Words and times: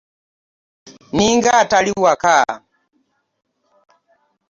Ninga 1.15 1.51
atali 1.61 1.91
Waka. 2.03 2.35